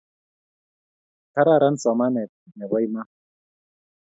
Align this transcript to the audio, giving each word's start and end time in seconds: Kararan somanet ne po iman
Kararan 1.33 1.75
somanet 1.83 2.31
ne 2.55 2.65
po 2.69 2.77
iman 2.85 3.07